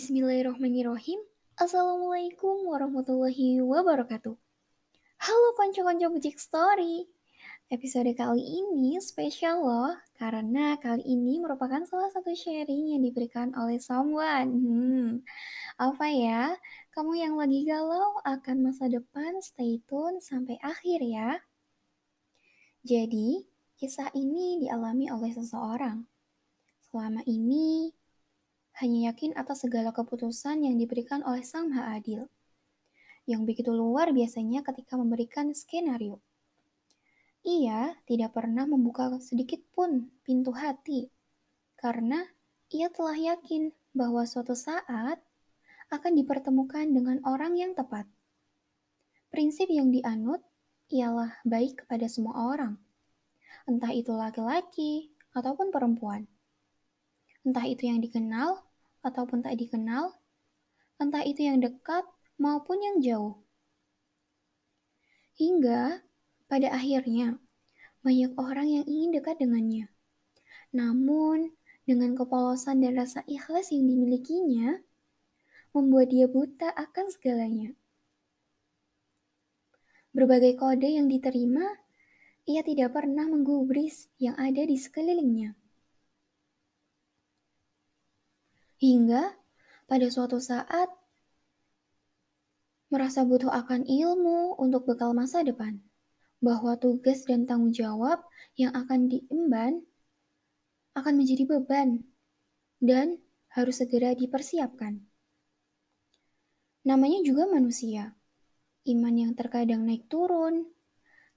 Bismillahirrahmanirrahim. 0.00 1.20
Assalamualaikum 1.60 2.64
warahmatullahi 2.72 3.60
wabarakatuh. 3.60 4.32
Halo 5.20 5.48
konco-konco 5.60 6.08
Bujik 6.16 6.40
Story. 6.40 7.04
Episode 7.68 8.08
kali 8.16 8.40
ini 8.40 8.96
spesial 9.04 9.60
loh, 9.60 9.92
karena 10.16 10.80
kali 10.80 11.04
ini 11.04 11.36
merupakan 11.36 11.84
salah 11.84 12.08
satu 12.08 12.32
sharing 12.32 12.96
yang 12.96 13.04
diberikan 13.04 13.52
oleh 13.52 13.76
someone. 13.76 14.48
Hmm, 14.48 15.08
apa 15.76 16.08
ya? 16.08 16.56
Kamu 16.96 17.20
yang 17.20 17.36
lagi 17.36 17.68
galau 17.68 18.24
akan 18.24 18.72
masa 18.72 18.88
depan, 18.88 19.36
stay 19.44 19.84
tune 19.84 20.16
sampai 20.24 20.56
akhir 20.64 21.04
ya. 21.04 21.44
Jadi, 22.88 23.44
kisah 23.76 24.08
ini 24.16 24.64
dialami 24.64 25.12
oleh 25.12 25.28
seseorang. 25.36 26.08
Selama 26.88 27.20
ini, 27.28 27.99
hanya 28.80 29.12
yakin 29.12 29.36
atas 29.36 29.68
segala 29.68 29.92
keputusan 29.92 30.64
yang 30.64 30.80
diberikan 30.80 31.20
oleh 31.28 31.44
Sang 31.44 31.68
Maha 31.68 32.00
Adil, 32.00 32.24
yang 33.28 33.44
begitu 33.44 33.68
luar 33.70 34.16
biasanya 34.16 34.64
ketika 34.64 34.96
memberikan 34.96 35.52
skenario. 35.52 36.24
Ia 37.44 38.00
tidak 38.08 38.32
pernah 38.32 38.64
membuka 38.64 39.12
sedikit 39.20 39.60
pun 39.76 40.08
pintu 40.24 40.56
hati, 40.56 41.12
karena 41.76 42.24
ia 42.72 42.88
telah 42.88 43.16
yakin 43.16 43.72
bahwa 43.92 44.24
suatu 44.24 44.56
saat 44.56 45.20
akan 45.92 46.12
dipertemukan 46.16 46.88
dengan 46.88 47.20
orang 47.28 47.60
yang 47.60 47.76
tepat. 47.76 48.08
Prinsip 49.28 49.68
yang 49.68 49.92
dianut 49.92 50.40
ialah 50.88 51.36
baik 51.44 51.84
kepada 51.84 52.08
semua 52.08 52.48
orang, 52.48 52.80
entah 53.68 53.92
itu 53.92 54.16
laki-laki 54.16 55.12
ataupun 55.36 55.68
perempuan. 55.68 56.24
Entah 57.44 57.64
itu 57.64 57.88
yang 57.88 58.04
dikenal 58.04 58.69
ataupun 59.00 59.44
tak 59.44 59.56
dikenal, 59.56 60.16
entah 61.00 61.24
itu 61.24 61.48
yang 61.48 61.60
dekat 61.60 62.04
maupun 62.36 62.80
yang 62.80 62.96
jauh. 63.00 63.40
Hingga 65.36 66.04
pada 66.48 66.68
akhirnya 66.72 67.40
banyak 68.00 68.32
orang 68.36 68.68
yang 68.68 68.84
ingin 68.88 69.20
dekat 69.20 69.36
dengannya. 69.40 69.92
Namun, 70.72 71.52
dengan 71.84 72.16
kepolosan 72.16 72.80
dan 72.80 72.96
rasa 72.96 73.24
ikhlas 73.28 73.72
yang 73.72 73.88
dimilikinya, 73.88 74.80
membuat 75.76 76.10
dia 76.10 76.26
buta 76.26 76.72
akan 76.72 77.06
segalanya. 77.12 77.76
Berbagai 80.10 80.58
kode 80.58 80.90
yang 80.90 81.06
diterima, 81.06 81.62
ia 82.48 82.66
tidak 82.66 82.96
pernah 82.96 83.30
menggubris 83.30 84.10
yang 84.18 84.34
ada 84.34 84.66
di 84.66 84.74
sekelilingnya. 84.74 85.59
Hingga 88.80 89.36
pada 89.84 90.06
suatu 90.08 90.40
saat 90.40 90.88
merasa 92.88 93.22
butuh 93.22 93.52
akan 93.52 93.84
ilmu 93.84 94.56
untuk 94.56 94.88
bekal 94.88 95.12
masa 95.14 95.44
depan, 95.44 95.84
bahwa 96.40 96.74
tugas 96.80 97.22
dan 97.28 97.44
tanggung 97.46 97.76
jawab 97.76 98.24
yang 98.56 98.72
akan 98.72 99.06
diemban 99.06 99.84
akan 100.98 101.14
menjadi 101.14 101.46
beban 101.46 102.02
dan 102.82 103.22
harus 103.54 103.78
segera 103.78 104.16
dipersiapkan. 104.16 105.06
Namanya 106.82 107.22
juga 107.22 107.46
manusia, 107.46 108.16
iman 108.88 109.14
yang 109.14 109.32
terkadang 109.38 109.86
naik 109.86 110.08
turun, 110.10 110.66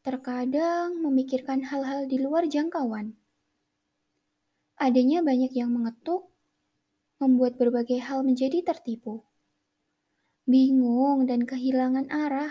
terkadang 0.00 0.96
memikirkan 1.04 1.66
hal-hal 1.66 2.06
di 2.06 2.16
luar 2.16 2.46
jangkauan. 2.46 3.18
Adanya 4.80 5.20
banyak 5.20 5.52
yang 5.52 5.68
mengetuk 5.74 6.31
membuat 7.22 7.54
berbagai 7.54 8.02
hal 8.02 8.26
menjadi 8.26 8.66
tertipu. 8.66 9.22
Bingung 10.42 11.30
dan 11.30 11.46
kehilangan 11.46 12.10
arah. 12.10 12.50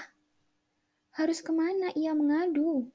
Harus 1.12 1.44
ke 1.44 1.52
mana 1.52 1.92
ia 1.92 2.16
mengadu? 2.16 2.88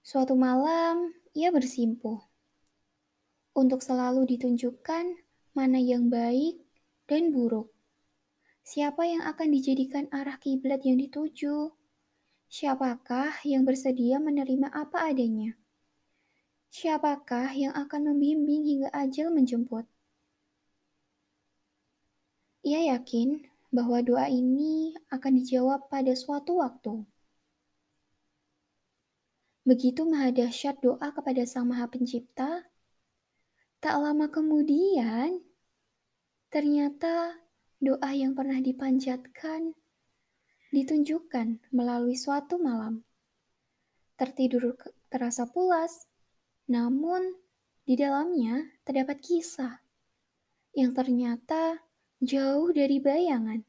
Suatu 0.00 0.32
malam, 0.32 1.12
ia 1.36 1.52
bersimpuh. 1.52 2.24
Untuk 3.52 3.84
selalu 3.84 4.24
ditunjukkan 4.32 5.12
mana 5.52 5.76
yang 5.76 6.08
baik 6.08 6.64
dan 7.04 7.28
buruk. 7.36 7.68
Siapa 8.64 9.04
yang 9.04 9.28
akan 9.28 9.52
dijadikan 9.52 10.08
arah 10.08 10.40
kiblat 10.40 10.80
yang 10.88 10.96
dituju? 10.96 11.76
Siapakah 12.48 13.44
yang 13.44 13.68
bersedia 13.68 14.16
menerima 14.16 14.72
apa 14.72 15.12
adanya? 15.12 15.61
Siapakah 16.72 17.52
yang 17.52 17.76
akan 17.76 18.16
membimbing 18.16 18.64
hingga 18.64 18.88
ajal 18.96 19.28
menjemput? 19.28 19.84
Ia 22.64 22.96
yakin 22.96 23.44
bahwa 23.68 24.00
doa 24.00 24.24
ini 24.32 24.96
akan 25.12 25.32
dijawab 25.36 25.92
pada 25.92 26.16
suatu 26.16 26.64
waktu. 26.64 27.04
Begitu 29.68 30.08
maha 30.08 30.32
dahsyat 30.32 30.80
doa 30.80 31.12
kepada 31.12 31.44
Sang 31.44 31.68
Maha 31.68 31.92
Pencipta, 31.92 32.64
tak 33.84 33.94
lama 34.00 34.32
kemudian 34.32 35.44
ternyata 36.48 37.36
doa 37.84 38.10
yang 38.16 38.32
pernah 38.32 38.64
dipanjatkan 38.64 39.76
ditunjukkan 40.72 41.68
melalui 41.68 42.16
suatu 42.16 42.56
malam. 42.56 43.04
Tertidur 44.16 44.72
terasa 45.12 45.44
pulas, 45.44 46.08
namun, 46.72 47.36
di 47.84 47.92
dalamnya 48.00 48.72
terdapat 48.88 49.20
kisah 49.20 49.84
yang 50.72 50.96
ternyata 50.96 51.84
jauh 52.24 52.72
dari 52.72 52.96
bayangan 52.96 53.60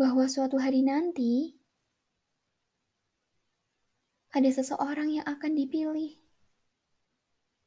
bahwa 0.00 0.24
suatu 0.24 0.56
hari 0.56 0.80
nanti 0.80 1.60
ada 4.32 4.48
seseorang 4.48 5.12
yang 5.20 5.26
akan 5.28 5.52
dipilih. 5.52 6.16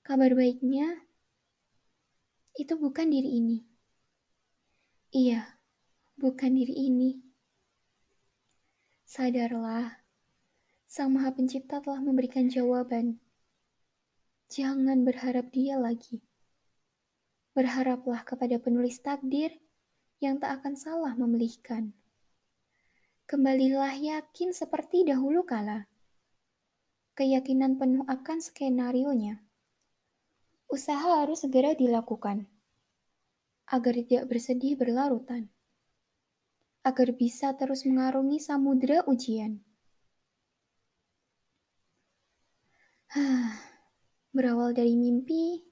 Kabar 0.02 0.34
baiknya, 0.34 1.06
itu 2.58 2.74
bukan 2.78 3.14
diri 3.14 3.38
ini. 3.38 3.58
Iya, 5.14 5.62
bukan 6.18 6.58
diri 6.58 6.74
ini. 6.90 7.22
Sadarlah, 9.06 10.02
Sang 10.90 11.14
Maha 11.14 11.36
Pencipta 11.36 11.84
telah 11.84 12.02
memberikan 12.02 12.50
jawaban 12.50 13.22
Jangan 14.46 15.02
berharap 15.02 15.50
dia 15.50 15.76
lagi. 15.82 16.22
Berharaplah 17.58 18.22
kepada 18.22 18.62
penulis 18.62 19.02
takdir 19.02 19.58
yang 20.22 20.38
tak 20.38 20.62
akan 20.62 20.78
salah 20.78 21.14
memilihkan. 21.18 21.98
Kembalilah 23.26 23.98
yakin 23.98 24.54
seperti 24.54 25.02
dahulu 25.02 25.42
kala. 25.42 25.90
Keyakinan 27.18 27.82
penuh 27.82 28.06
akan 28.06 28.38
skenario-nya. 28.38 29.42
Usaha 30.70 31.26
harus 31.26 31.42
segera 31.42 31.74
dilakukan 31.74 32.46
agar 33.66 33.98
tidak 33.98 34.30
bersedih 34.30 34.78
berlarutan. 34.78 35.50
Agar 36.86 37.18
bisa 37.18 37.50
terus 37.58 37.82
mengarungi 37.82 38.38
samudera 38.38 39.02
ujian. 39.10 39.58
Hah. 43.16 43.75
Berawal 44.36 44.76
dari 44.76 45.00
mimpi, 45.00 45.64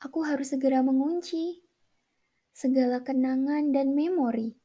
aku 0.00 0.24
harus 0.24 0.56
segera 0.56 0.80
mengunci 0.80 1.60
segala 2.48 3.04
kenangan 3.04 3.68
dan 3.68 3.92
memori. 3.92 4.56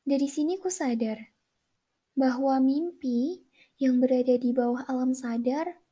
Dari 0.00 0.24
sini 0.24 0.56
ku 0.56 0.72
sadar 0.72 1.20
bahwa 2.16 2.56
mimpi 2.56 3.44
yang 3.76 4.00
berada 4.00 4.32
di 4.32 4.56
bawah 4.56 4.88
alam 4.88 5.12
sadar 5.12 5.84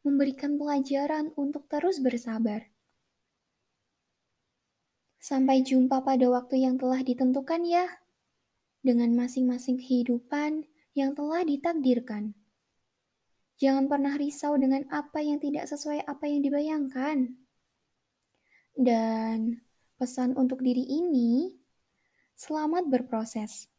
memberikan 0.00 0.56
pelajaran 0.56 1.36
untuk 1.36 1.68
terus 1.68 2.00
bersabar. 2.00 2.72
Sampai 5.20 5.60
jumpa 5.60 6.00
pada 6.08 6.24
waktu 6.32 6.64
yang 6.64 6.80
telah 6.80 7.04
ditentukan 7.04 7.68
ya, 7.68 8.00
dengan 8.80 9.12
masing-masing 9.12 9.76
kehidupan 9.76 10.64
yang 10.96 11.12
telah 11.12 11.44
ditakdirkan. 11.44 12.32
Jangan 13.54 13.86
pernah 13.86 14.18
risau 14.18 14.58
dengan 14.58 14.82
apa 14.90 15.22
yang 15.22 15.38
tidak 15.38 15.70
sesuai 15.70 16.02
apa 16.02 16.26
yang 16.26 16.42
dibayangkan. 16.42 17.38
Dan 18.74 19.62
pesan 19.94 20.34
untuk 20.34 20.58
diri 20.58 20.82
ini, 20.82 21.54
selamat 22.34 22.90
berproses. 22.90 23.70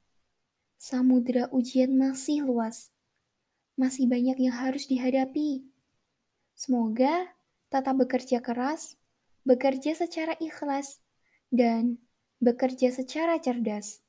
Samudra 0.80 1.51
ujian 1.51 1.92
masih 1.92 2.48
luas. 2.48 2.95
Masih 3.75 4.07
banyak 4.07 4.39
yang 4.39 4.56
harus 4.56 4.88
dihadapi. 4.88 5.68
Semoga 6.56 7.36
tetap 7.68 8.00
bekerja 8.00 8.39
keras, 8.39 8.95
bekerja 9.44 9.92
secara 9.92 10.39
ikhlas, 10.39 11.04
dan 11.51 12.00
bekerja 12.39 12.95
secara 12.95 13.36
cerdas. 13.44 14.05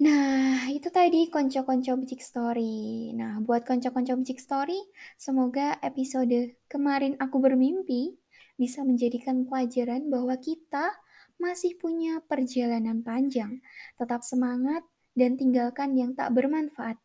Nah, 0.00 0.72
itu 0.72 0.88
tadi 0.88 1.28
konco-konco 1.28 1.92
Bicik 2.00 2.24
Story. 2.24 3.12
Nah, 3.12 3.36
buat 3.44 3.68
konco-konco 3.68 4.16
Bicik 4.16 4.40
Story, 4.40 4.80
semoga 5.20 5.76
episode 5.84 6.56
kemarin 6.72 7.20
aku 7.20 7.36
bermimpi 7.36 8.16
bisa 8.56 8.80
menjadikan 8.80 9.44
pelajaran 9.44 10.08
bahwa 10.08 10.40
kita 10.40 10.96
masih 11.36 11.76
punya 11.76 12.24
perjalanan 12.24 13.04
panjang. 13.04 13.60
Tetap 14.00 14.24
semangat 14.24 14.88
dan 15.12 15.36
tinggalkan 15.36 15.92
yang 15.92 16.16
tak 16.16 16.32
bermanfaat. 16.32 16.96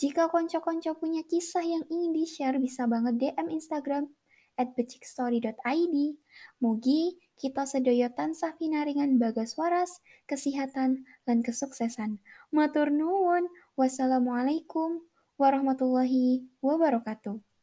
Jika 0.00 0.32
konco-konco 0.32 0.96
punya 0.96 1.28
kisah 1.28 1.60
yang 1.60 1.84
ingin 1.92 2.16
di-share, 2.16 2.56
bisa 2.56 2.88
banget 2.88 3.20
DM 3.20 3.52
Instagram 3.52 4.08
at 4.56 4.72
becikstory.id. 4.72 5.96
Mugi 6.64 7.20
kita 7.34 7.66
sedoyo 7.66 8.10
tansah 8.14 8.54
pinaringan 8.58 9.18
bagas 9.18 9.58
waras, 9.58 10.02
kesehatan, 10.26 11.04
dan 11.26 11.42
kesuksesan. 11.42 12.22
Matur 12.54 12.90
nuwun. 12.94 13.50
Wassalamualaikum 13.74 15.02
warahmatullahi 15.38 16.46
wabarakatuh. 16.62 17.53